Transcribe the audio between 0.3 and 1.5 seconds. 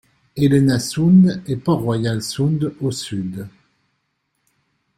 Helena Sound